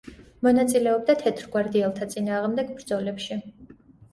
მონაწილეობდა 0.45 1.15
თეთრგვარდიელთა 1.19 2.09
წინააღმდეგ 2.15 2.73
ბრძოლებში. 2.81 3.39